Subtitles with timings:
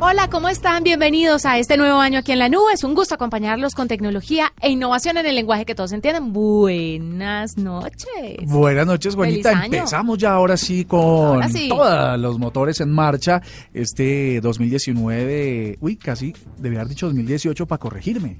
[0.00, 0.84] Hola, ¿cómo están?
[0.84, 2.72] Bienvenidos a este nuevo año aquí en la nube.
[2.72, 6.32] Es un gusto acompañarlos con tecnología e innovación en el lenguaje que todos entienden.
[6.32, 8.46] Buenas noches.
[8.46, 9.64] Buenas noches, Juanita.
[9.64, 13.42] Empezamos ya ahora sí con todos los motores en marcha.
[13.74, 18.36] Este 2019, uy, casi debía haber dicho 2018 para corregirme.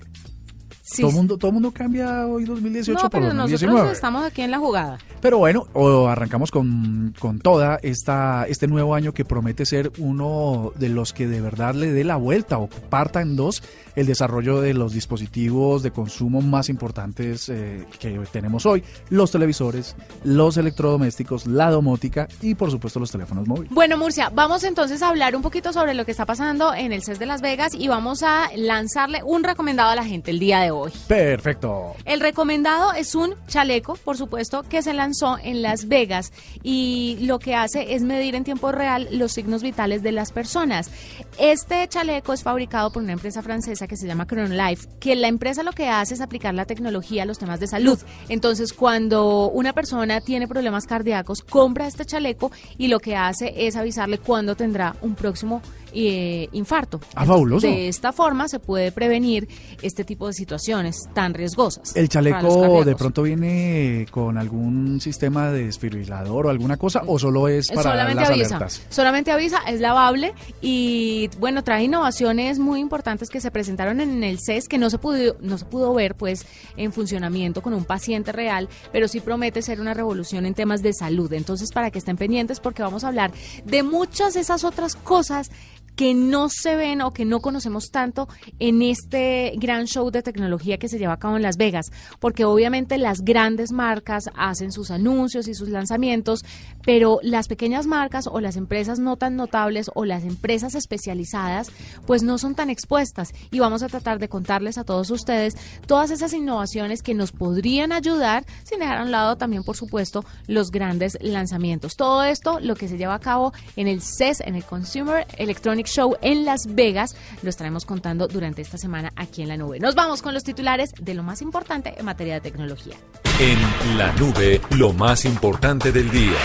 [0.97, 4.98] Todo mundo, todo mundo cambia hoy 2018 no, pero nosotros estamos aquí en la jugada.
[5.20, 5.66] Pero bueno,
[6.09, 11.27] arrancamos con, con, toda esta este nuevo año que promete ser uno de los que
[11.27, 13.62] de verdad le dé la vuelta o parta en dos
[13.98, 19.97] el desarrollo de los dispositivos de consumo más importantes eh, que tenemos hoy, los televisores,
[20.23, 23.73] los electrodomésticos, la domótica y por supuesto los teléfonos móviles.
[23.73, 27.02] Bueno, Murcia, vamos entonces a hablar un poquito sobre lo que está pasando en el
[27.02, 30.61] CES de Las Vegas y vamos a lanzarle un recomendado a la gente el día
[30.61, 30.78] de hoy.
[31.07, 31.95] Perfecto.
[32.05, 37.39] El recomendado es un chaleco, por supuesto, que se lanzó en Las Vegas y lo
[37.39, 40.91] que hace es medir en tiempo real los signos vitales de las personas.
[41.39, 45.62] Este chaleco es fabricado por una empresa francesa que se llama ChronoLife, que la empresa
[45.62, 47.99] lo que hace es aplicar la tecnología a los temas de salud.
[48.29, 53.77] Entonces, cuando una persona tiene problemas cardíacos, compra este chaleco y lo que hace es
[53.77, 57.00] avisarle cuándo tendrá un próximo eh, infarto.
[57.14, 57.67] Ah, fabuloso.
[57.67, 59.48] De esta forma se puede prevenir
[59.83, 61.94] este tipo de situaciones tan riesgosas.
[61.97, 67.48] ¿El chaleco de pronto viene con algún sistema de desfibrilador o alguna cosa o solo
[67.48, 68.56] es para Solamente las avisa.
[68.56, 68.83] alertas?
[68.89, 74.39] Solamente avisa, es lavable y bueno, trae innovaciones muy importantes que se presentaron en el
[74.39, 78.33] CES que no se pudo no se pudo ver pues en funcionamiento con un paciente
[78.33, 81.33] real, pero sí promete ser una revolución en temas de salud.
[81.33, 83.33] Entonces, para que estén pendientes porque vamos a hablar
[83.64, 85.50] de muchas de esas otras cosas
[85.98, 88.28] que no se ven o que no conocemos tanto
[88.60, 91.86] en este gran show de tecnología que se lleva a cabo en Las Vegas,
[92.20, 96.44] porque obviamente las grandes marcas hacen sus anuncios y sus lanzamientos,
[96.84, 101.72] pero las pequeñas marcas o las empresas no tan notables o las empresas especializadas
[102.06, 105.56] pues no son tan expuestas y vamos a tratar de contarles a todos ustedes
[105.88, 110.25] todas esas innovaciones que nos podrían ayudar sin dejar a un lado también por supuesto
[110.47, 111.97] los grandes lanzamientos.
[111.97, 115.88] Todo esto lo que se lleva a cabo en el CES, en el Consumer Electronic
[115.88, 117.16] Show en Las Vegas.
[117.43, 119.81] Lo estaremos contando durante esta semana aquí en la nube.
[119.81, 122.97] Nos vamos con los titulares de lo más importante en materia de tecnología.
[123.41, 126.38] En la nube, lo más importante del día.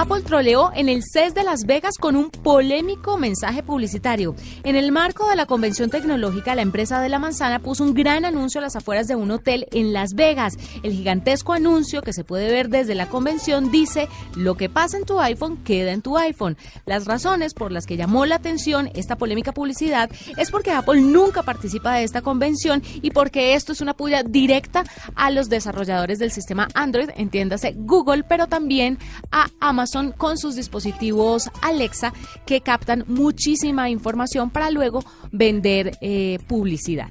[0.00, 4.36] Apple troleó en el CES de Las Vegas con un polémico mensaje publicitario.
[4.62, 8.24] En el marco de la convención tecnológica, la empresa de la manzana puso un gran
[8.24, 10.56] anuncio a las afueras de un hotel en Las Vegas.
[10.84, 15.04] El gigantesco anuncio que se puede ver desde la convención dice, lo que pasa en
[15.04, 16.56] tu iPhone queda en tu iPhone.
[16.86, 21.42] Las razones por las que llamó la atención esta polémica publicidad es porque Apple nunca
[21.42, 24.84] participa de esta convención y porque esto es una puya directa
[25.16, 28.96] a los desarrolladores del sistema Android, entiéndase Google, pero también
[29.32, 32.12] a Amazon son con sus dispositivos Alexa
[32.46, 37.08] que captan muchísima información para luego vender eh, publicidad.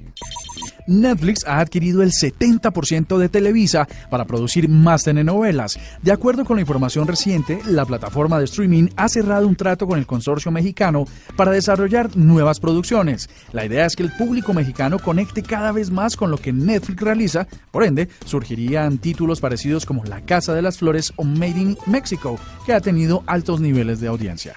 [0.88, 5.78] Netflix ha adquirido el 70% de Televisa para producir más telenovelas.
[6.02, 9.98] De acuerdo con la información reciente, la plataforma de streaming ha cerrado un trato con
[9.98, 11.04] el consorcio mexicano
[11.36, 13.28] para desarrollar nuevas producciones.
[13.52, 17.00] La idea es que el público mexicano conecte cada vez más con lo que Netflix
[17.00, 21.78] realiza, por ende, surgirían títulos parecidos como La Casa de las Flores o Made in
[21.86, 24.54] Mexico, que ha tenido altos niveles de audiencia.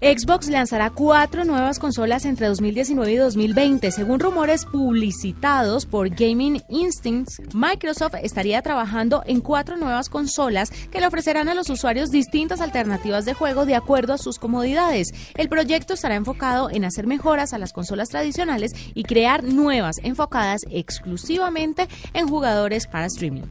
[0.00, 3.90] Xbox lanzará cuatro nuevas consolas entre 2019 y 2020.
[3.90, 11.06] Según rumores publicitados por Gaming Instincts, Microsoft estaría trabajando en cuatro nuevas consolas que le
[11.06, 15.08] ofrecerán a los usuarios distintas alternativas de juego de acuerdo a sus comodidades.
[15.34, 20.60] El proyecto estará enfocado en hacer mejoras a las consolas tradicionales y crear nuevas enfocadas
[20.70, 23.44] exclusivamente en jugadores para streaming.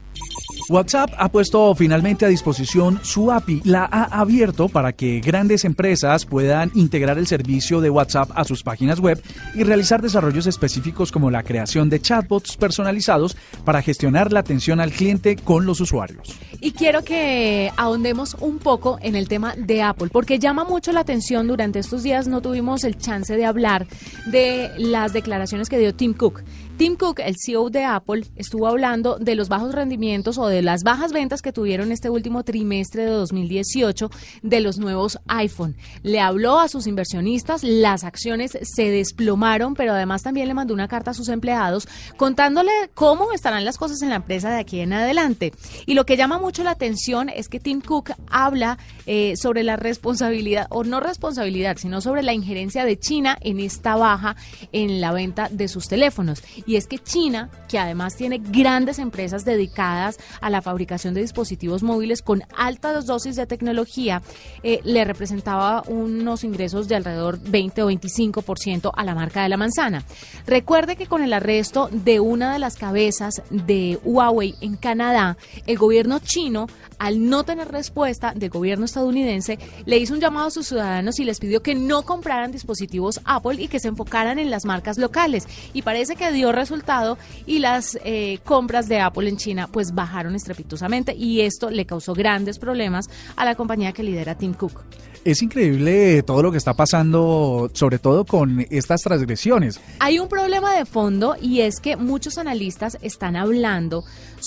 [0.69, 3.61] WhatsApp ha puesto finalmente a disposición su API.
[3.65, 8.63] La ha abierto para que grandes empresas puedan integrar el servicio de WhatsApp a sus
[8.63, 9.21] páginas web
[9.53, 14.91] y realizar desarrollos específicos como la creación de chatbots personalizados para gestionar la atención al
[14.91, 16.35] cliente con los usuarios.
[16.61, 21.01] Y quiero que ahondemos un poco en el tema de Apple, porque llama mucho la
[21.01, 21.47] atención.
[21.47, 23.85] Durante estos días no tuvimos el chance de hablar
[24.25, 26.41] de las declaraciones que dio Tim Cook
[26.77, 30.83] Tim Cook, el CEO de Apple, estuvo hablando de los bajos rendimientos o de las
[30.83, 34.11] bajas ventas que tuvieron este último trimestre de 2018
[34.43, 35.77] de los nuevos iPhone.
[36.03, 40.89] Le habló a sus inversionistas, las acciones se desplomaron, pero además también le mandó una
[40.89, 41.87] carta a sus empleados
[42.17, 45.53] contándole cómo estarán las cosas en la empresa de aquí en adelante.
[45.85, 49.77] Y lo que llama mucho la atención es que Tim Cook habla eh, sobre la
[49.77, 54.35] responsabilidad, o no responsabilidad, sino sobre la injerencia de China en esta baja
[54.73, 59.45] en la venta de sus teléfonos y es que China, que además tiene grandes empresas
[59.45, 64.21] dedicadas a la fabricación de dispositivos móviles con altas dosis de tecnología,
[64.63, 69.57] eh, le representaba unos ingresos de alrededor 20 o 25% a la marca de la
[69.57, 70.03] manzana.
[70.45, 75.77] Recuerde que con el arresto de una de las cabezas de Huawei en Canadá, el
[75.77, 76.67] gobierno chino
[76.99, 81.25] al no tener respuesta del gobierno estadounidense, le hizo un llamado a sus ciudadanos y
[81.25, 85.47] les pidió que no compraran dispositivos Apple y que se enfocaran en las marcas locales.
[85.73, 90.35] Y parece que dio resultado y las eh, compras de Apple en China pues bajaron
[90.35, 93.05] estrepitosamente y esto le causó grandes problemas
[93.35, 94.83] a la compañía que lidera Tim Cook.
[95.25, 99.79] Es increíble todo lo que está pasando, sobre todo con estas transgresiones.
[99.99, 104.03] Hay un problema de fondo y es que muchos analistas están hablando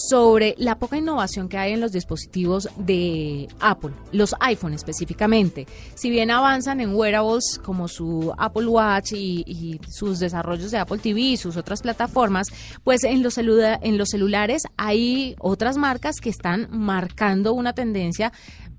[0.08, 5.66] sobre la poca innovación que hay en los dispositivos de Apple, los iPhone específicamente.
[5.94, 11.20] Si bien avanzan en wearables como su Apple Watch y, sus desarrollos de Apple TV
[11.20, 12.48] y sus otras plataformas,
[12.84, 18.32] pues en los, en los celulares hay otras marcas que están marcando una tendencia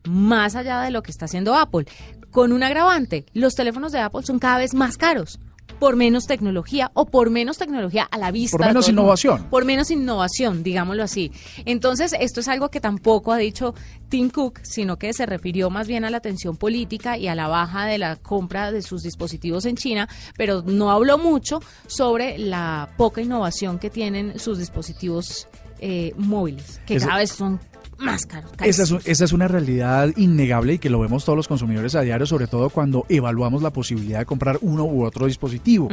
[0.08, 1.86] más allá de lo que está haciendo Apple.
[2.32, 5.40] Con un agravante, los teléfonos de Apple son cada vez más caros
[5.80, 8.58] por menos tecnología o por menos tecnología a la vista.
[8.58, 9.46] Por menos innovación.
[9.50, 11.32] Por menos innovación, digámoslo así.
[11.66, 13.74] Entonces, esto es algo que tampoco ha dicho
[14.10, 17.48] Tim Cook, sino que se refirió más bien a la tensión política y a la
[17.48, 22.90] baja de la compra de sus dispositivos en China, pero no habló mucho sobre la
[22.98, 25.48] poca innovación que tienen sus dispositivos
[25.82, 27.60] eh, móviles, que cada vez son
[28.00, 28.48] más caro.
[28.64, 32.02] Esa es, esa es, una realidad innegable y que lo vemos todos los consumidores a
[32.02, 35.90] diario, sobre todo cuando evaluamos la posibilidad de comprar uno u otro dispositivo.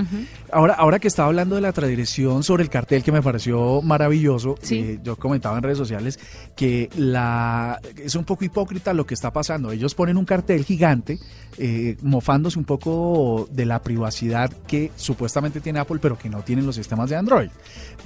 [0.51, 4.57] Ahora, ahora que estaba hablando de la tradición sobre el cartel que me pareció maravilloso,
[4.71, 6.19] eh, yo comentaba en redes sociales
[6.55, 9.73] que la es un poco hipócrita lo que está pasando.
[9.73, 11.19] Ellos ponen un cartel gigante
[11.59, 16.67] eh, mofándose un poco de la privacidad que supuestamente tiene Apple, pero que no tienen
[16.67, 17.49] los sistemas de Android.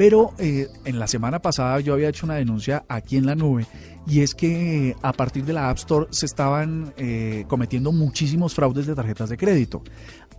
[0.01, 3.67] Pero eh, en la semana pasada yo había hecho una denuncia aquí en la nube
[4.07, 8.87] y es que a partir de la App Store se estaban eh, cometiendo muchísimos fraudes
[8.87, 9.83] de tarjetas de crédito.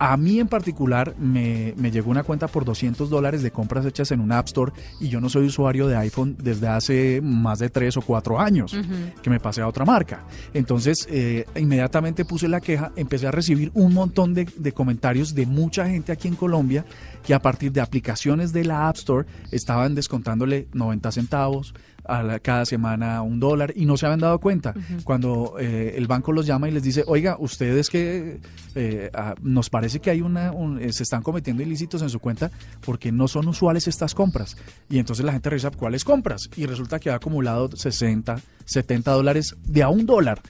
[0.04, 4.18] A mí en particular me, llegó una cuenta por 200 dólares de compras hechas en
[4.18, 7.98] una App Store y yo no soy usuario de iPhone desde hace más de 3
[7.98, 8.76] o 4 años
[9.22, 10.24] que me pasé a otra marca.
[10.54, 15.46] Entonces eh, inmediatamente puse la queja, empecé a recibir un montón de, de comentarios de
[15.46, 16.84] mucha gente aquí en Colombia
[17.24, 22.64] que a partir de aplicaciones de la App Store estaban descontándole 90 centavos, a cada
[22.64, 24.74] semana un dólar y no se habían dado cuenta.
[25.04, 28.40] Cuando eh, el banco los llama y les dice, oiga, ustedes que
[28.74, 32.50] eh, ah, nos parece que hay una, eh, se están cometiendo ilícitos en su cuenta
[32.84, 34.56] porque no son usuales estas compras.
[34.88, 39.56] Y entonces la gente revisa cuáles compras y resulta que ha acumulado 60, 70 dólares
[39.64, 40.40] de a un dólar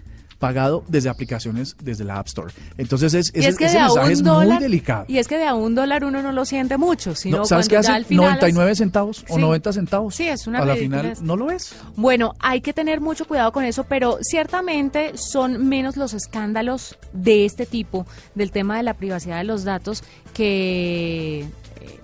[0.43, 2.53] pagado desde aplicaciones desde la App Store.
[2.77, 5.05] Entonces es, es, ese mensaje es muy delicado.
[5.06, 7.77] Y es que de a un dólar uno no lo siente mucho, sino ¿Sabes qué
[7.77, 7.93] hace?
[8.11, 10.17] 99 centavos o 90 centavos.
[10.17, 11.77] Sí, es una A la final no lo es.
[11.94, 17.44] Bueno, hay que tener mucho cuidado con eso, pero ciertamente son menos los escándalos de
[17.44, 18.05] este tipo,
[18.35, 20.03] del tema de la privacidad de los datos,
[20.35, 21.47] que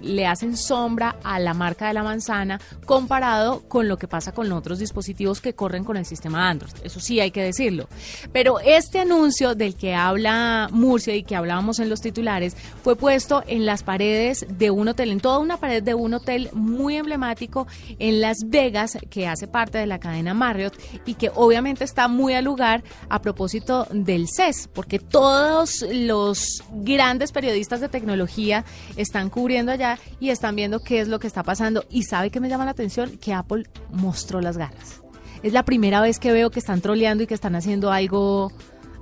[0.00, 4.50] le hacen sombra a la marca de la manzana comparado con lo que pasa con
[4.52, 6.72] otros dispositivos que corren con el sistema Android.
[6.82, 7.88] Eso sí hay que decirlo.
[8.32, 13.42] Pero este anuncio del que habla Murcia y que hablábamos en los titulares fue puesto
[13.46, 17.66] en las paredes de un hotel, en toda una pared de un hotel muy emblemático
[17.98, 22.34] en Las Vegas que hace parte de la cadena Marriott y que obviamente está muy
[22.34, 28.64] al lugar a propósito del CES, porque todos los grandes periodistas de tecnología
[28.96, 31.84] están cubriendo allá y están viendo qué es lo que está pasando.
[31.90, 35.02] Y sabe que me llama la atención que Apple mostró las garras.
[35.42, 38.52] Es la primera vez que veo que están troleando y que están haciendo algo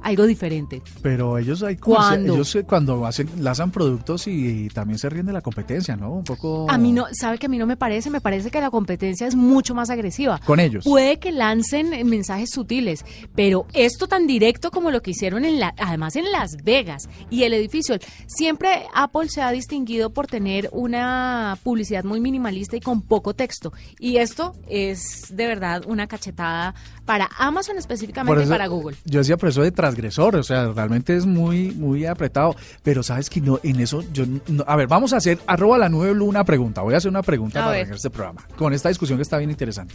[0.07, 0.83] algo diferente.
[1.03, 5.33] Pero ellos hay cuando ellos eh, cuando hacen lanzan productos y, también se ríen de
[5.33, 6.13] la competencia, ¿no?
[6.13, 8.61] Un poco A mí no, sabe que a mí no me parece, me parece que
[8.61, 10.41] la competencia es mucho más agresiva.
[10.45, 10.85] Con ellos.
[10.85, 15.75] Puede que lancen mensajes sutiles, pero esto tan directo como lo que hicieron en la
[15.77, 21.59] además en Las Vegas y el edificio, siempre Apple se ha distinguido por tener una
[21.65, 26.75] publicidad muy minimalista y con poco texto y esto es de verdad una cachetada
[27.07, 28.97] para Amazon específicamente y para Google.
[29.05, 32.55] Yo decía por eso de transgresor, o sea, realmente es muy, muy apretado.
[32.83, 34.25] Pero sabes que no, en eso yo
[34.67, 36.83] a ver, vamos a hacer arroba la nube una pregunta.
[36.83, 38.47] Voy a hacer una pregunta para este programa.
[38.57, 39.95] Con esta discusión que está bien interesante.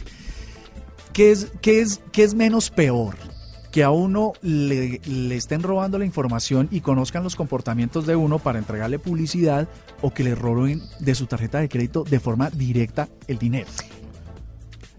[1.12, 3.14] ¿Qué es, qué es, qué es menos peor?
[3.70, 8.38] que a uno le, le, estén robando la información y conozcan los comportamientos de uno
[8.38, 9.66] para entregarle publicidad
[10.02, 13.68] o que le roben de su tarjeta de crédito de forma directa el dinero.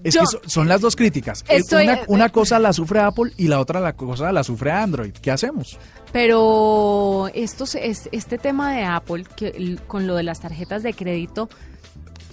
[0.03, 1.43] Es que son las dos críticas.
[1.47, 1.61] Eh,
[2.07, 5.13] una, cosa la sufre Apple y la otra la cosa la sufre Android.
[5.13, 5.77] ¿Qué hacemos?
[6.11, 11.49] Pero esto, este tema de Apple, que, con lo de las tarjetas de crédito,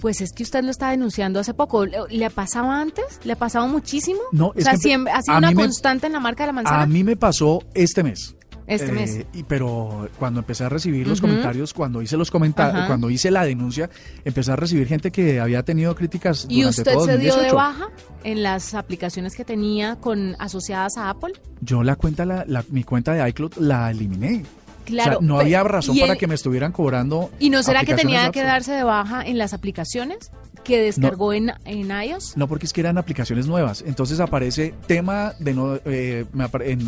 [0.01, 1.85] pues es que usted lo está denunciando hace poco.
[1.85, 3.19] ¿Le pasaba antes?
[3.23, 4.19] ¿Le pasaba muchísimo?
[4.31, 6.81] No, es o sea, siempre, ha sido una constante en la marca de la manzana.
[6.81, 8.35] A mí me pasó este mes.
[8.71, 9.25] Este eh, mes.
[9.33, 13.43] Y, pero cuando empecé a recibir los comentarios, cuando hice los comentarios, cuando hice la
[13.43, 13.89] denuncia,
[14.23, 16.45] empecé a recibir gente que había tenido críticas.
[16.49, 17.89] ¿Y usted se dio de baja
[18.23, 21.33] en las aplicaciones que tenía con asociadas a Apple?
[21.59, 24.43] Yo la cuenta, la, mi cuenta de iCloud la eliminé.
[24.85, 25.19] Claro.
[25.21, 27.29] no había razón para que me estuvieran cobrando.
[27.39, 30.31] ¿Y no será que tenía que darse de baja en las aplicaciones?
[30.63, 32.37] Que descargó en, en iOS?
[32.37, 33.83] No, porque es que eran aplicaciones nuevas.
[33.85, 36.25] Entonces aparece tema de no, eh,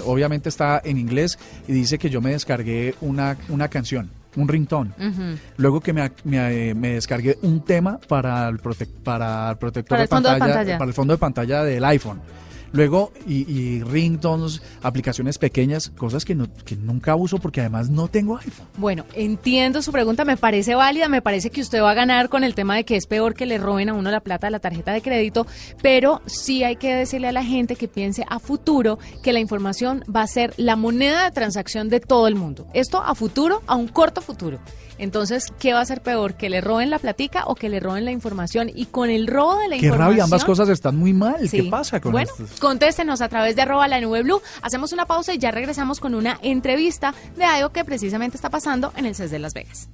[0.05, 1.37] obviamente está en inglés
[1.67, 4.91] y dice que yo me descargué una, una canción un ringtone.
[5.57, 8.59] Luego que me, me, me, descargué un tema para el,
[9.03, 12.19] para el protector de, pantalla, para el fondo de pantalla del iPhone.
[12.73, 18.07] Luego, y, y ringtones, aplicaciones pequeñas, cosas que, no, que nunca uso porque además no
[18.07, 18.67] tengo iPhone.
[18.77, 22.43] Bueno, entiendo su pregunta, me parece válida, me parece que usted va a ganar con
[22.43, 24.59] el tema de que es peor que le roben a uno la plata de la
[24.59, 25.45] tarjeta de crédito,
[25.81, 30.03] pero sí hay que decirle a la gente que piense a futuro que la información
[30.13, 32.67] va a ser la moneda de transacción de todo el mundo.
[32.73, 34.59] Esto a futuro, a un corto futuro.
[34.97, 36.35] Entonces, ¿qué va a ser peor?
[36.35, 38.69] ¿Que le roben la platica o que le roben la información?
[38.73, 39.91] Y con el robo de la información...
[39.91, 41.49] Qué rabia, ambas cosas están muy mal.
[41.49, 44.41] ¿Qué pasa con bueno, contéstenos a través de arroba la nube blue.
[44.61, 48.93] Hacemos una pausa y ya regresamos con una entrevista de algo que precisamente está pasando
[48.95, 49.89] en el CES de Las Vegas.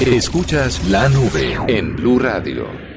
[0.00, 2.95] Escuchas la nube en Blue Radio.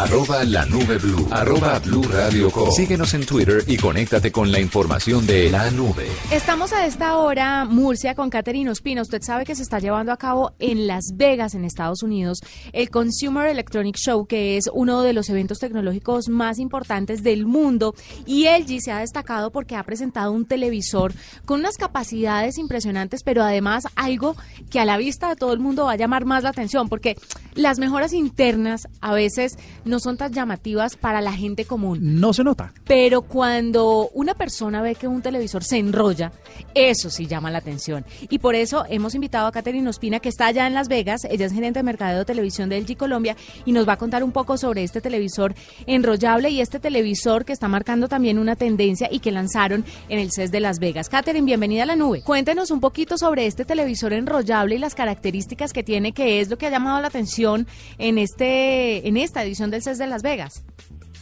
[0.00, 1.28] Arroba la nube blue.
[1.30, 6.06] Arroba blue radio Síguenos en Twitter y conéctate con la información de la nube.
[6.32, 9.02] Estamos a esta hora, Murcia, con Caterina Ospina.
[9.02, 12.40] Usted sabe que se está llevando a cabo en Las Vegas, en Estados Unidos,
[12.72, 17.94] el Consumer Electronic Show, que es uno de los eventos tecnológicos más importantes del mundo.
[18.24, 21.12] Y LG se ha destacado porque ha presentado un televisor
[21.44, 24.34] con unas capacidades impresionantes, pero además algo
[24.70, 27.18] que a la vista de todo el mundo va a llamar más la atención, porque
[27.54, 29.58] las mejoras internas a veces
[29.90, 31.98] no son tan llamativas para la gente común.
[32.20, 32.72] No se nota.
[32.86, 36.32] Pero cuando una persona ve que un televisor se enrolla,
[36.74, 38.04] eso sí llama la atención.
[38.28, 41.24] Y por eso hemos invitado a Caterina Ospina, que está allá en Las Vegas.
[41.24, 44.24] Ella es gerente de mercadeo de televisión de LG Colombia y nos va a contar
[44.24, 45.54] un poco sobre este televisor
[45.86, 50.30] enrollable y este televisor que está marcando también una tendencia y que lanzaron en el
[50.30, 51.08] CES de Las Vegas.
[51.08, 52.22] Caterina, bienvenida a la nube.
[52.22, 56.58] Cuéntenos un poquito sobre este televisor enrollable y las características que tiene, que es lo
[56.58, 57.66] que ha llamado la atención
[57.98, 60.64] en, este, en esta edición del CES de Las Vegas?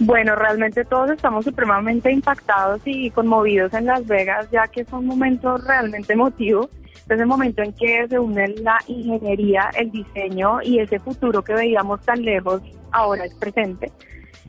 [0.00, 5.06] Bueno, realmente todos estamos supremamente impactados y conmovidos en Las Vegas, ya que es un
[5.06, 6.68] momento realmente emotivo.
[7.08, 11.54] Es el momento en que se une la ingeniería, el diseño y ese futuro que
[11.54, 12.62] veíamos tan lejos,
[12.92, 13.90] ahora es presente.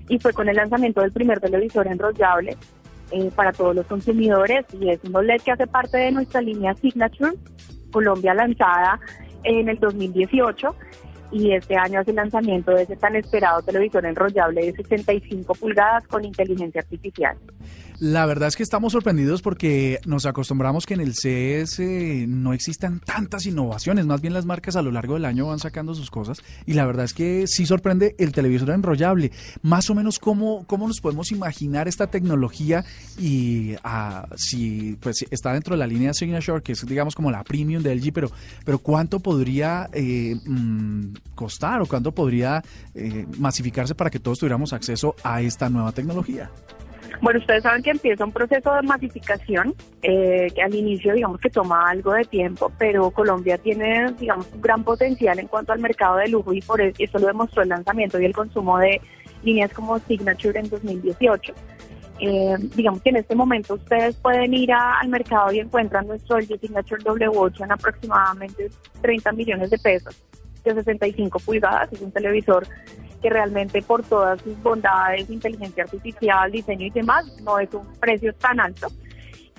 [0.07, 2.57] Y fue con el lanzamiento del primer televisor enrollable
[3.11, 6.75] eh, para todos los consumidores y es un OLED que hace parte de nuestra línea
[6.75, 7.33] Signature,
[7.91, 8.99] Colombia lanzada
[9.43, 10.75] en el 2018
[11.31, 16.07] y este año hace el lanzamiento de ese tan esperado televisor enrollable de 65 pulgadas
[16.07, 17.37] con inteligencia artificial.
[17.99, 21.81] La verdad es que estamos sorprendidos porque nos acostumbramos que en el CS
[22.29, 25.93] no existan tantas innovaciones, más bien las marcas a lo largo del año van sacando
[25.93, 29.33] sus cosas y la verdad es que sí sorprende el televisor enrollable.
[29.63, 32.85] Más o menos cómo, cómo nos podemos imaginar esta tecnología
[33.17, 37.43] y ah, si pues está dentro de la línea Signature, que es digamos como la
[37.43, 38.31] premium de LG, pero,
[38.63, 42.61] pero cuánto podría eh, mm, costar o cuánto podría
[42.93, 46.49] eh, masificarse para que todos tuviéramos acceso a esta nueva tecnología.
[47.21, 51.49] Bueno, ustedes saben que empieza un proceso de masificación, eh, que al inicio digamos que
[51.49, 56.17] toma algo de tiempo, pero Colombia tiene digamos un gran potencial en cuanto al mercado
[56.17, 59.01] de lujo y por eso lo demostró el lanzamiento y el consumo de
[59.43, 61.53] líneas como Signature en 2018.
[62.21, 67.03] Eh, digamos que en este momento ustedes pueden ir al mercado y encuentran nuestro Signature
[67.03, 68.69] W8 en aproximadamente
[69.01, 70.28] 30 millones de pesos
[70.69, 72.67] de 65 pulgadas, es un televisor
[73.21, 78.33] que realmente por todas sus bondades, inteligencia artificial, diseño y demás, no es un precio
[78.35, 78.87] tan alto.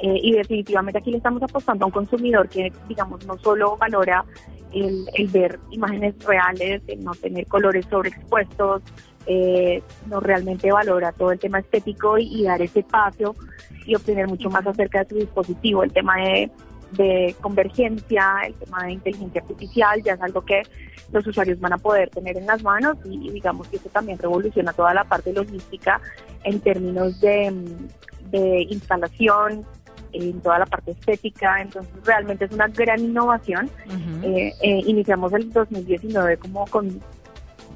[0.02, 4.24] Eh, y definitivamente aquí le estamos apostando a un consumidor que, digamos, no solo valora
[4.72, 8.82] el, el ver imágenes reales, el no tener colores sobreexpuestos,
[9.26, 13.34] eh, no realmente valora todo el tema estético y, dar ese paso
[13.86, 15.82] y obtener mucho más acerca de su dispositivo.
[15.82, 16.50] El tema de,
[17.40, 20.62] convergencia, el tema de inteligencia artificial, ya es algo que
[21.12, 24.72] los usuarios van a poder tener en las manos y, digamos que eso también revoluciona
[24.72, 26.00] toda la parte logística
[26.44, 27.52] en términos de,
[28.70, 29.64] instalación,
[30.12, 33.70] en toda la parte estética, entonces realmente es una gran innovación.
[34.22, 37.00] Eh, eh, iniciamos el 2019 como con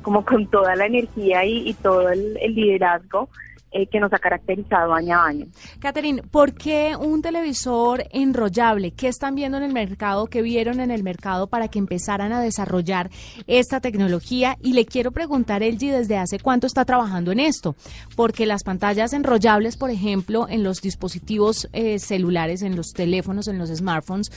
[0.02, 3.30] como con toda la energía y, todo el liderazgo
[3.76, 5.46] eh, que nos ha caracterizado año a año.
[5.80, 8.92] Catherine, ¿por qué un televisor enrollable?
[8.92, 10.28] ¿Qué están viendo en el mercado?
[10.28, 13.10] ¿Qué vieron en el mercado para que empezaran a desarrollar
[13.48, 14.56] esta tecnología?
[14.62, 17.74] Y le quiero preguntar, Elgi, ¿desde hace cuánto está trabajando en esto?
[18.14, 23.58] Porque las pantallas enrollables, por ejemplo, en los dispositivos eh, celulares, en los teléfonos, en
[23.58, 24.30] los smartphones,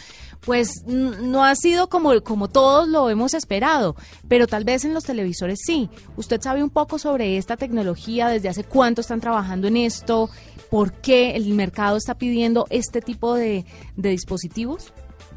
[0.44, 3.96] pues no ha sido como, como todos lo hemos esperado,
[4.28, 5.92] pero tal vez en los televisores sí.
[6.16, 8.30] ¿Usted sabe un poco sobre esta tecnología?
[8.30, 9.27] ¿Desde hace cuánto están trabajando
[9.68, 10.30] en esto?
[10.70, 13.66] ¿Por qué el mercado está pidiendo este tipo de,
[13.96, 14.94] dispositivos?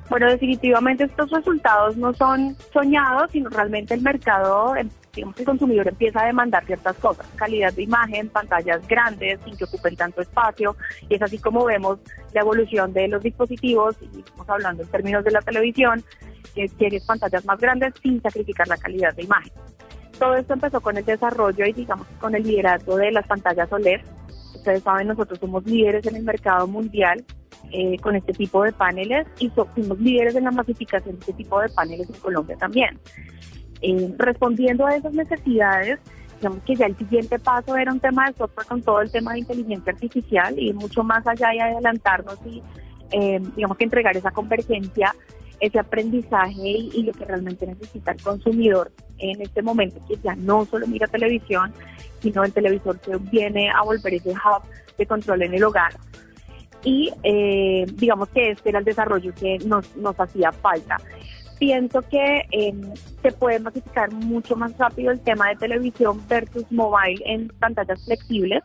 [0.09, 4.75] Bueno, definitivamente estos resultados no son soñados, sino realmente el mercado,
[5.14, 9.64] digamos el consumidor empieza a demandar ciertas cosas, calidad de imagen, pantallas grandes, sin que
[9.64, 10.76] ocupen tanto espacio,
[11.09, 11.99] y es así como vemos
[12.32, 16.02] la evolución de los dispositivos, y estamos hablando en términos de la televisión,
[16.56, 19.52] que quieres pantallas más grandes sin sacrificar la calidad de imagen
[20.21, 24.00] todo esto empezó con el desarrollo y digamos con el liderazgo de las pantallas OLED.
[24.55, 27.25] Ustedes saben, nosotros somos líderes en el mercado mundial
[27.73, 31.59] eh, con este tipo de paneles y fuimos líderes en la masificación de este tipo
[31.61, 32.99] de paneles en Colombia también.
[33.81, 35.99] Eh, respondiendo a esas necesidades,
[36.37, 39.33] digamos que ya el siguiente paso era un tema de software con todo el tema
[39.33, 42.62] de inteligencia artificial y mucho más allá y adelantarnos y
[43.12, 45.15] eh, digamos que entregar esa convergencia
[45.61, 50.64] ese aprendizaje y, lo que realmente necesita el consumidor en este momento, que ya no
[50.64, 51.73] solo mira televisión,
[52.21, 54.62] sino el televisor que viene a volver ese hub
[54.97, 55.93] de control en el hogar.
[56.83, 60.97] Y eh, digamos que este era el desarrollo que nos, nos hacía falta.
[61.59, 62.81] Pienso que em,
[63.21, 68.62] se puede masificar mucho más rápido el tema de televisión versus mobile en pantallas flexibles.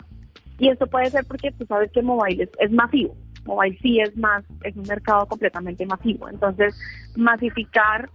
[0.58, 4.44] Y esto puede ser porque tú sabes que mobile es masivo mobile sí es más,
[4.64, 6.28] es un mercado completamente masivo.
[6.30, 6.76] Entonces,
[7.16, 8.10] masificar,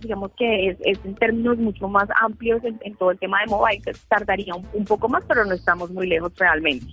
[0.00, 3.92] digamos que es, en términos mucho más amplios en, todo el tema de mobile, que
[4.08, 6.86] tardaría un, poco más, pero no estamos muy lejos realmente.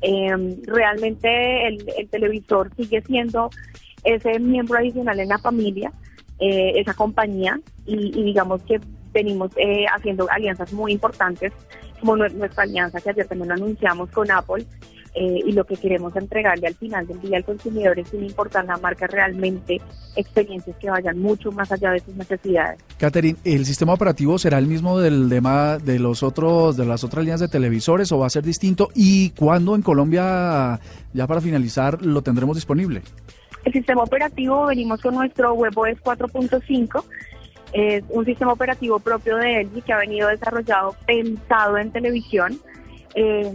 [0.00, 3.50] Em, realmente el, televisor sigue siendo
[4.02, 5.92] ese miembro adicional en la familia,
[6.40, 8.80] eh, esa compañía, y, digamos que
[9.12, 11.52] venimos eh, haciendo alianzas muy importantes,
[12.00, 14.66] como nuestra alianza que ayer también lo anunciamos con Apple,
[15.14, 18.64] eh, y lo que queremos entregarle al final del día al consumidor es sin importar
[18.64, 19.80] la marca realmente
[20.16, 22.80] experiencias que vayan mucho más allá de sus necesidades.
[22.98, 27.24] Catherine, ¿el sistema operativo será el mismo del tema de los otros de las otras
[27.24, 28.88] líneas de televisores o va a ser distinto?
[28.94, 30.80] ¿Y cuándo en Colombia,
[31.12, 33.02] ya para finalizar, lo tendremos disponible?
[33.64, 37.04] El sistema operativo venimos con nuestro WebOS 4.5
[37.72, 42.60] es un sistema operativo propio de LG que ha venido desarrollado pensado en televisión.
[43.14, 43.50] Eh,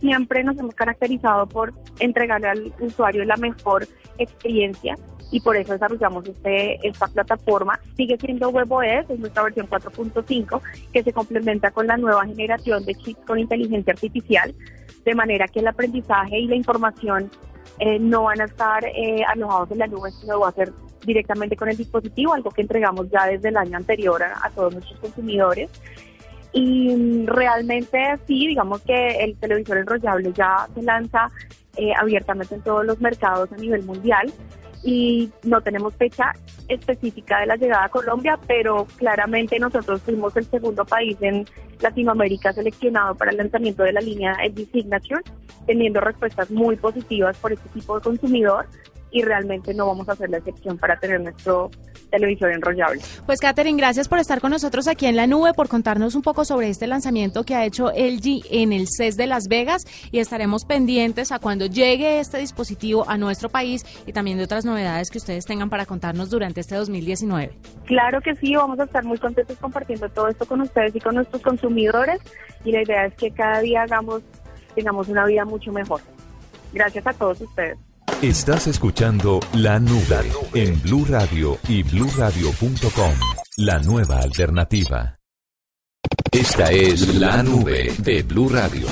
[0.00, 3.86] siempre nos hemos caracterizado por entregarle al usuario la mejor
[4.18, 4.96] experiencia
[5.30, 7.78] y por eso desarrollamos este, esta plataforma.
[7.96, 10.60] Sigue siendo WebOS, es nuestra versión 4.5,
[10.92, 14.54] que se complementa con la nueva generación de chips con inteligencia artificial,
[15.04, 17.30] de manera que el aprendizaje y la información
[17.78, 20.72] eh, no van a estar eh, alojados en la nube, sino va a ser
[21.04, 24.98] directamente con el dispositivo, algo que entregamos ya desde el año anterior a todos nuestros
[24.98, 25.70] consumidores.
[26.52, 31.30] Y realmente sí, digamos que el televisor enrollable ya se lanza
[31.76, 34.32] eh, abiertamente en todos los mercados a nivel mundial.
[34.84, 36.32] Y no tenemos fecha
[36.68, 41.44] específica de la llegada a Colombia, pero claramente nosotros fuimos el segundo país en
[41.80, 45.22] Latinoamérica seleccionado para el lanzamiento de la línea LG Signature,
[45.66, 48.66] teniendo respuestas muy positivas por este tipo de consumidor
[49.10, 51.70] y realmente no vamos a hacer la excepción para tener nuestro
[52.10, 53.00] televisor enrollable.
[53.26, 56.44] Pues Catherine, gracias por estar con nosotros aquí en la nube, por contarnos un poco
[56.44, 60.64] sobre este lanzamiento que ha hecho LG en el CES de Las Vegas y estaremos
[60.64, 65.18] pendientes a cuando llegue este dispositivo a nuestro país y también de otras novedades que
[65.18, 67.52] ustedes tengan para contarnos durante este 2019.
[67.86, 71.14] Claro que sí, vamos a estar muy contentos compartiendo todo esto con ustedes y con
[71.14, 72.20] nuestros consumidores
[72.64, 74.22] y la idea es que cada día hagamos,
[74.74, 76.00] tengamos una vida mucho mejor.
[76.72, 77.78] Gracias a todos ustedes.
[78.22, 83.14] Estás escuchando La Nube en Blue Radio y bluradio.com,
[83.58, 85.20] la nueva alternativa.
[86.32, 88.88] Esta es La Nube de Blue Radio.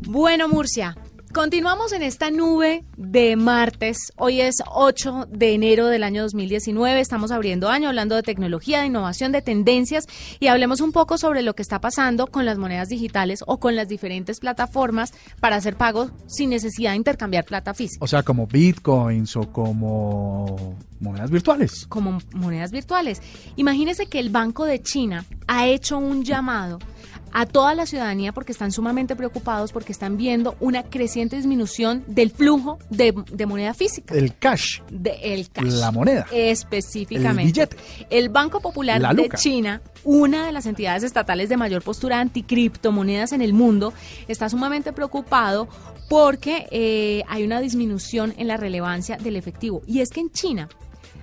[0.00, 0.96] Bueno, Murcia,
[1.32, 4.12] Continuamos en esta nube de martes.
[4.16, 7.00] Hoy es 8 de enero del año 2019.
[7.00, 10.06] Estamos abriendo año hablando de tecnología, de innovación, de tendencias
[10.40, 13.76] y hablemos un poco sobre lo que está pasando con las monedas digitales o con
[13.76, 18.02] las diferentes plataformas para hacer pagos sin necesidad de intercambiar plata física.
[18.02, 21.86] O sea, como bitcoins o como monedas virtuales.
[21.88, 23.20] Como monedas virtuales.
[23.56, 26.78] Imagínese que el Banco de China ha hecho un llamado
[27.32, 32.30] a toda la ciudadanía porque están sumamente preocupados porque están viendo una creciente disminución del
[32.30, 33.12] flujo de,
[33.46, 34.14] moneda física.
[34.14, 34.80] El cash.
[34.90, 35.72] De, el cash.
[35.72, 36.26] La moneda.
[36.32, 37.42] Específicamente.
[37.42, 37.76] El billete.
[38.10, 43.42] El Banco Popular de China, una de las entidades estatales de mayor postura anticriptomonedas en
[43.42, 43.92] el mundo,
[44.26, 45.68] está sumamente preocupado
[46.08, 49.82] porque eh, hay una disminución en la relevancia del efectivo.
[49.86, 50.68] Y es que en China,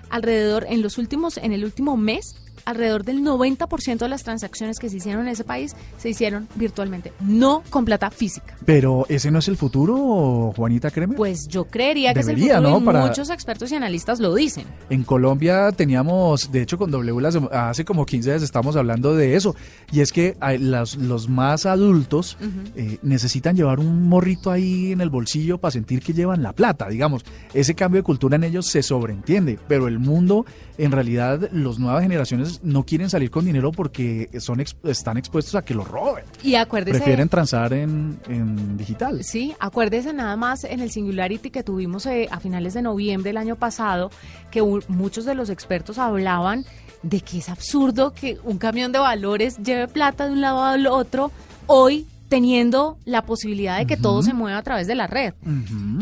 [0.10, 2.36] alrededor, en los últimos, en el último mes,
[2.66, 7.14] alrededor del 90% de las transacciones que se hicieron en ese país se hicieron virtualmente,
[7.22, 8.58] no con plata física.
[8.66, 11.16] Pero ese no es el futuro, Juanita Créeme.
[11.16, 12.78] Pues yo creería que es el futuro ¿no?
[12.78, 14.66] y muchos expertos y analistas lo dicen.
[14.90, 17.16] En Colombia teníamos, de hecho con W
[17.52, 19.56] hace como 15 días estamos hablando de eso,
[19.92, 22.38] y es que los, los más adultos
[22.76, 26.90] eh, necesitan llevar un morrito ahí en el bolsillo para sentir que llevan la plata,
[26.90, 27.24] digamos.
[27.54, 30.46] Ese cambio de cultura en ellos se sobreentiende, pero el mundo,
[30.78, 35.64] en realidad, las nuevas generaciones no quieren salir con dinero porque son están expuestos a
[35.64, 36.26] que lo roben.
[36.44, 36.98] Y acuérdese.
[36.98, 38.20] Prefieren transar en,
[38.78, 39.24] digital.
[39.24, 43.38] Sí, acuérdese nada más en el Singularity que tuvimos eh, a finales de noviembre del
[43.38, 44.12] año pasado,
[44.52, 46.66] que muchos de los expertos hablaban
[47.04, 50.88] de que es absurdo que un camión de valores lleve plata de un lado al
[50.88, 51.32] otro.
[51.68, 55.34] Hoy teniendo la posibilidad de que todo se mueva a través de la red.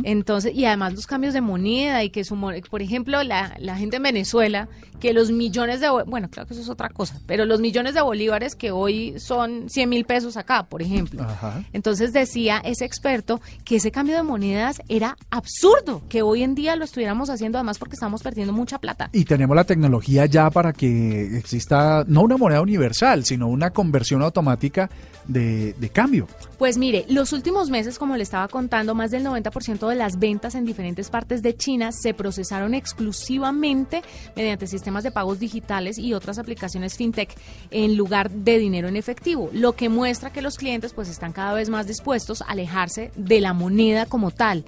[0.04, 3.98] Entonces, y además los cambios de moneda y que su, por ejemplo, la, la, gente
[3.98, 7.60] en Venezuela, que los millones de, bueno, claro que eso es otra cosa, pero los
[7.60, 11.26] millones de bolívares que hoy son 100 mil pesos acá, por ejemplo.
[11.74, 16.76] Entonces decía ese experto que ese cambio de monedas era absurdo, que hoy en día
[16.76, 19.10] lo estuviéramos haciendo además porque estamos perdiendo mucha plata.
[19.12, 24.22] Y tenemos la tecnología ya para que exista no una moneda universal, sino una conversión
[24.22, 24.90] automática
[25.28, 26.23] de, de cambio
[26.58, 30.56] pues mire, los últimos meses, como le estaba contando, más del 90% de las ventas
[30.56, 34.02] en diferentes partes de China se procesaron exclusivamente
[34.36, 37.36] mediante sistemas de pagos digitales y otras aplicaciones fintech
[37.72, 41.54] en lugar de dinero en efectivo, lo que muestra que los clientes pues están cada
[41.54, 44.66] vez más dispuestos a alejarse de la moneda como tal.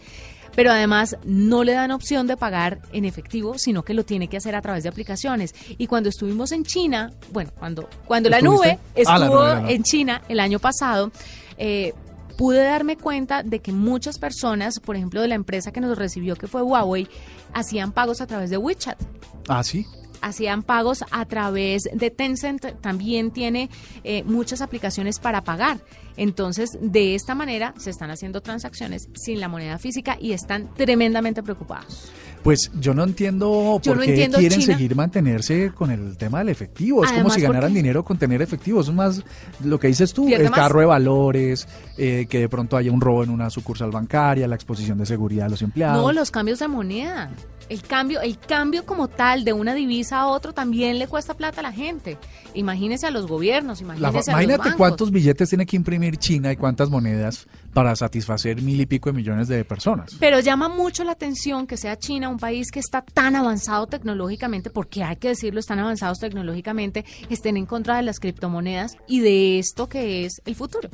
[0.55, 4.37] Pero además no le dan opción de pagar en efectivo, sino que lo tiene que
[4.37, 5.53] hacer a través de aplicaciones.
[5.77, 10.39] Y cuando estuvimos en China, bueno, cuando, cuando la nube ah, estuvo en China el
[10.39, 11.11] año pasado,
[11.57, 11.93] eh,
[12.37, 16.35] pude darme cuenta de que muchas personas, por ejemplo, de la empresa que nos recibió,
[16.35, 17.07] que fue Huawei,
[17.53, 19.01] hacían pagos a través de WeChat.
[19.47, 19.85] Ah, sí
[20.21, 23.69] hacían pagos a través de Tencent, también tiene
[24.03, 25.79] eh, muchas aplicaciones para pagar.
[26.17, 31.43] Entonces, de esta manera se están haciendo transacciones sin la moneda física y están tremendamente
[31.43, 32.11] preocupados.
[32.45, 37.03] Pues yo no entiendo por qué quieren seguir mantenerse con el tema del efectivo.
[37.03, 38.81] Es como si ganaran dinero con tener efectivo.
[38.81, 39.23] Es más
[39.63, 43.23] lo que dices tú, el carro de valores, eh, que de pronto haya un robo
[43.23, 46.03] en una sucursal bancaria, la exposición de seguridad de los empleados.
[46.03, 47.31] No, los cambios de moneda.
[47.67, 51.61] El cambio, el cambio como tal de una divisa a otro también le cuesta plata
[51.61, 52.19] a la gente.
[52.53, 56.89] Imagínese a los gobiernos, imagínese a Imagínate cuántos billetes tiene que imprimir China y cuántas
[56.89, 60.15] monedas para satisfacer mil y pico de millones de personas.
[60.19, 64.69] Pero llama mucho la atención que sea China un país que está tan avanzado tecnológicamente,
[64.69, 69.59] porque hay que decirlo, están avanzados tecnológicamente, estén en contra de las criptomonedas y de
[69.59, 70.89] esto que es el futuro.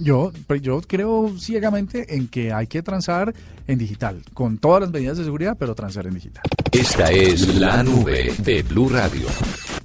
[0.00, 3.32] Yo, pues, yo creo ciegamente en que hay que transar
[3.68, 6.42] en digital, con todas las medidas de seguridad, pero transar en digital.
[6.72, 9.28] Esta es la nube de Blue Radio.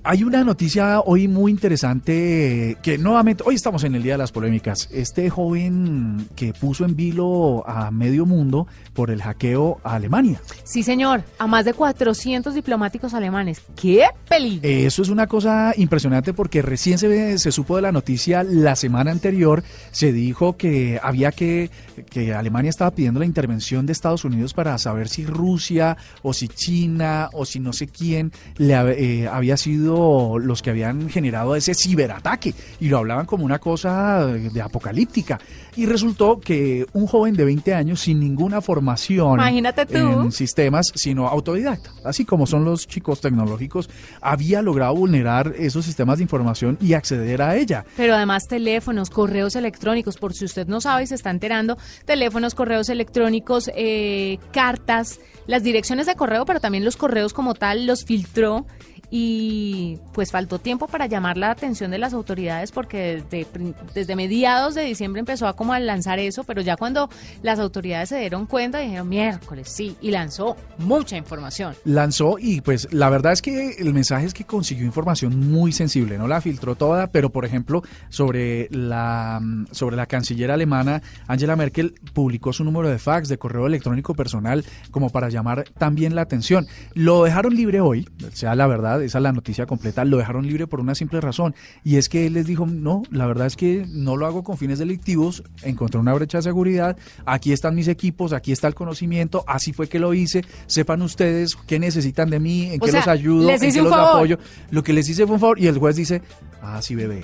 [0.10, 4.32] Hay una noticia hoy muy interesante que nuevamente, hoy estamos en el Día de las
[4.32, 4.88] Polémicas.
[4.90, 10.42] Este joven que puso en vilo a medio mundo por el hackeo a Alemania.
[10.64, 13.62] Sí, señor, a más de 400 diplomáticos alemanes.
[13.76, 14.62] ¡Qué peligro!
[14.66, 19.12] Eso es una cosa impresionante porque recién se, se supo de la noticia la semana
[19.12, 19.62] anterior.
[19.92, 21.70] Se dijo que había que,
[22.10, 26.48] que Alemania estaba pidiendo la intervención de Estados Unidos para saber si Rusia o si
[26.48, 29.97] China o si no sé quién le eh, había sido
[30.40, 35.40] los que habían generado ese ciberataque y lo hablaban como una cosa de apocalíptica.
[35.76, 41.92] Y resultó que un joven de 20 años sin ninguna formación en sistemas, sino autodidacta,
[42.04, 43.90] así como son los chicos tecnológicos,
[44.22, 47.86] había logrado vulnerar esos sistemas de información y acceder a ella.
[47.96, 52.56] Pero además teléfonos, correos electrónicos, por si usted no sabe y se está enterando, teléfonos,
[52.56, 58.04] correos electrónicos, eh, cartas, las direcciones de correo, pero también los correos como tal, los
[58.04, 58.66] filtró
[59.10, 63.48] y pues faltó tiempo para llamar la atención de las autoridades porque desde,
[63.94, 67.10] desde mediados de diciembre empezó a como a lanzar eso, pero ya cuando
[67.42, 71.76] las autoridades se dieron cuenta dijeron miércoles, sí, y lanzó mucha información.
[71.86, 76.18] Lanzó y pues la verdad es que el mensaje es que consiguió información muy sensible,
[76.18, 79.42] no la filtró toda, pero por ejemplo sobre la,
[79.72, 84.66] sobre la canciller alemana Angela Merkel publicó su número de fax, de correo electrónico personal
[84.92, 86.68] como para llamar también la atención.
[86.94, 90.68] Lo dejaron libre hoy, sea la verdad, esa es la noticia completa, lo dejaron libre
[90.68, 93.86] por una simple razón y es que él les dijo, no, la verdad es que
[93.88, 98.34] no lo hago con fines delictivos, encontré una brecha de seguridad, aquí están mis equipos,
[98.34, 102.72] aquí está el conocimiento, así fue que lo hice, sepan ustedes qué necesitan de mí,
[102.72, 104.38] en qué los ayudo, en qué los apoyo.
[104.72, 106.22] Lo que les hice fue un favor y el juez dice,
[106.62, 107.24] ah, sí, bebé,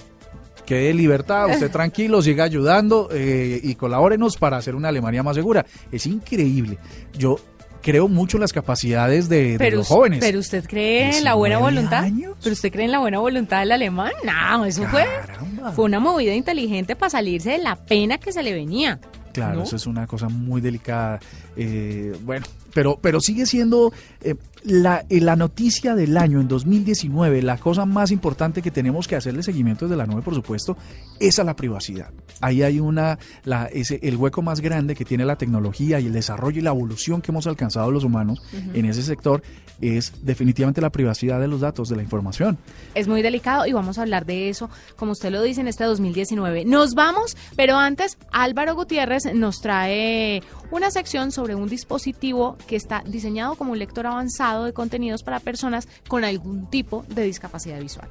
[0.65, 5.65] quede libertad, usted tranquilo, siga ayudando eh, y colabórenos para hacer una Alemania más segura.
[5.91, 6.77] Es increíble.
[7.17, 7.38] Yo
[7.84, 10.19] creo mucho en las capacidades de, los jóvenes.
[10.19, 12.08] Pero usted cree en la buena voluntad.
[12.41, 14.12] Pero usted cree en la buena voluntad del alemán.
[14.24, 15.06] No, eso fue,
[15.76, 19.00] fue una movida inteligente para salirse de la pena que se le venía.
[19.34, 21.19] Claro, eso es una cosa muy delicada.
[21.56, 27.41] Eh, bueno, pero, pero sigue siendo eh, la, eh, la, noticia del año en 2019,
[27.41, 30.77] la cosa más importante que tenemos que hacerle seguimiento desde la nube, por supuesto,
[31.19, 32.12] es a la privacidad.
[32.41, 36.13] Ahí hay una, la, ese, el hueco más grande que tiene la tecnología y el
[36.13, 38.41] desarrollo y la evolución que hemos alcanzado los humanos
[38.73, 39.41] en ese sector
[39.81, 42.57] es definitivamente la privacidad de los datos, de la información.
[42.95, 45.83] Es muy delicado y vamos a hablar de eso, como usted lo dice, en este
[45.83, 46.65] 2019.
[46.65, 53.04] Nos vamos, pero antes Álvaro Gutiérrez nos trae una sección sobre un dispositivo que está
[53.06, 58.10] diseñado como un lector avanzado de contenidos para personas con algún tipo de discapacidad visual.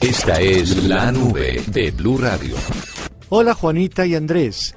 [0.00, 2.56] Esta es la nube de Blue Radio.
[3.28, 4.74] Hola Juanita y Andrés.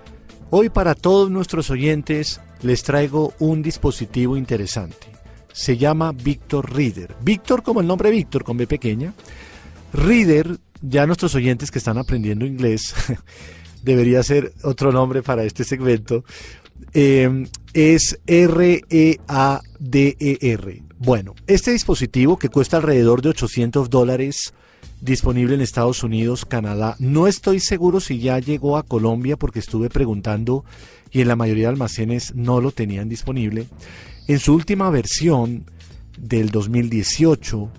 [0.50, 5.08] Hoy para todos nuestros oyentes les traigo un dispositivo interesante.
[5.52, 7.16] Se llama Victor Reader.
[7.22, 9.14] Victor como el nombre Víctor con B pequeña.
[9.94, 12.94] Reader, ya nuestros oyentes que están aprendiendo inglés,
[13.84, 16.26] debería ser otro nombre para este segmento,
[16.94, 19.22] eh, es R-E-A-D-E-R.
[20.98, 24.54] Bueno, este dispositivo que cuesta alrededor de 800 dólares,
[25.02, 29.90] disponible en Estados Unidos, Canadá, no estoy seguro si ya llegó a Colombia porque estuve
[29.90, 30.64] preguntando
[31.12, 33.68] y en la mayoría de almacenes no lo tenían disponible.
[34.28, 35.66] En su última versión
[36.18, 37.70] del 2018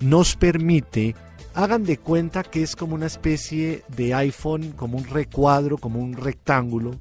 [0.00, 1.14] nos permite
[1.54, 6.14] hagan de cuenta que es como una especie de iPhone, como un recuadro, como un
[6.14, 6.96] rectángulo,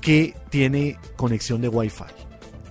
[0.00, 2.04] que tiene conexión de Wi-Fi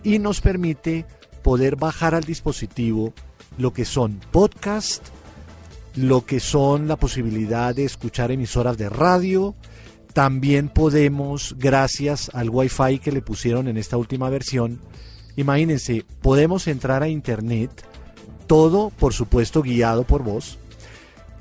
[0.04, 1.06] y nos permite
[1.44, 3.14] poder bajar al dispositivo
[3.58, 5.04] lo que son podcast,
[5.96, 9.56] lo que son la posibilidad de escuchar emisoras de radio.
[10.14, 14.80] También podemos, gracias al Wi-Fi que le pusieron en esta última versión,
[15.36, 17.72] imagínense, podemos entrar a Internet,
[18.48, 20.58] todo por supuesto guiado por vos,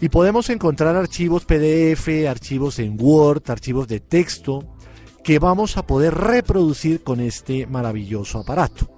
[0.01, 4.65] y podemos encontrar archivos PDF, archivos en Word, archivos de texto,
[5.29, 8.91] que vamos a poder reproducir con este maravilloso aparato.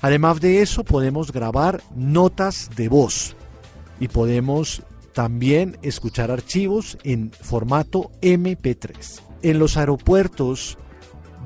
[0.00, 3.36] Además de eso, podemos grabar notas de voz
[4.00, 9.20] y podemos también escuchar archivos en formato MP3.
[9.42, 10.76] En los aeropuertos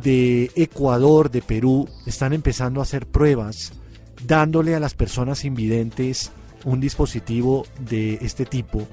[0.02, 3.74] de Ecuador, de Perú, están empezando a hacer pruebas
[4.24, 6.32] dándole a las personas invidentes
[6.64, 8.88] un dispositivo de este tipo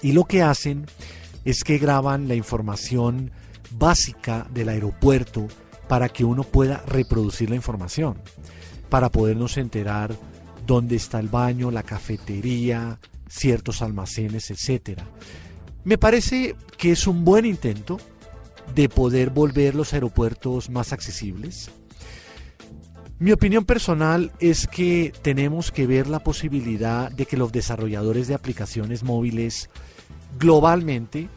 [0.00, 0.86] y lo que hacen
[1.44, 3.30] es que graban la información
[3.78, 5.48] básica del aeropuerto
[5.88, 8.18] para que uno pueda reproducir la información,
[8.88, 10.16] para podernos enterar
[10.66, 15.00] dónde está el baño, la cafetería, ciertos almacenes, etc.
[15.84, 17.98] Me parece que es un buen intento
[18.74, 21.70] de poder volver los aeropuertos más accesibles.
[23.18, 28.34] Mi opinión personal es que tenemos que ver la posibilidad de que los desarrolladores de
[28.34, 29.70] aplicaciones móviles
[30.38, 31.28] globalmente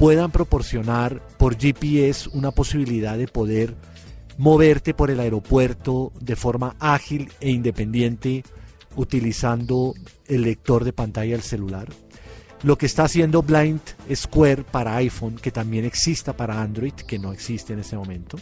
[0.00, 3.76] puedan proporcionar por GPS una posibilidad de poder
[4.38, 8.42] moverte por el aeropuerto de forma ágil e independiente
[8.96, 9.92] utilizando
[10.26, 11.86] el lector de pantalla del celular.
[12.62, 13.82] Lo que está haciendo Blind
[14.14, 18.38] Square para iPhone, que también exista para Android, que no existe en ese momento.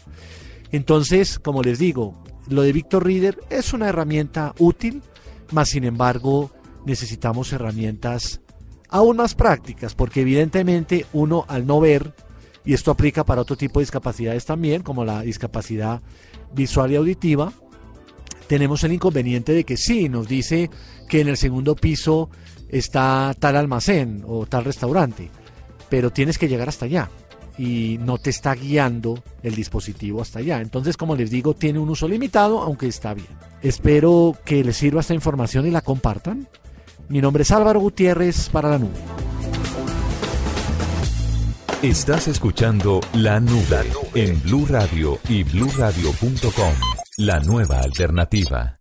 [0.70, 5.02] Entonces, como les digo, lo de Victor Reader es una herramienta útil,
[5.50, 6.52] mas sin embargo
[6.86, 8.42] necesitamos herramientas
[8.88, 12.14] aún más prácticas, porque evidentemente uno al no ver,
[12.64, 16.00] y esto aplica para otro tipo de discapacidades también, como la discapacidad
[16.52, 17.52] visual y auditiva,
[18.46, 20.70] tenemos el inconveniente de que sí, nos dice
[21.08, 22.30] que en el segundo piso
[22.68, 25.30] está tal almacén o tal restaurante,
[25.88, 27.10] pero tienes que llegar hasta allá
[27.58, 30.60] y no te está guiando el dispositivo hasta allá.
[30.60, 33.26] Entonces, como les digo, tiene un uso limitado, aunque está bien.
[33.62, 36.48] Espero que les sirva esta información y la compartan
[37.08, 38.98] Mi nombre es Álvaro Gutiérrez para la nube.
[41.82, 46.74] Estás escuchando La Nube en Blue Radio y bluradio.com,
[47.18, 48.77] la nueva alternativa.